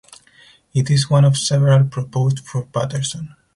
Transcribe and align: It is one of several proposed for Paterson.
It 0.73 0.89
is 0.89 1.11
one 1.11 1.25
of 1.25 1.37
several 1.37 1.83
proposed 1.83 2.39
for 2.39 2.65
Paterson. 2.65 3.35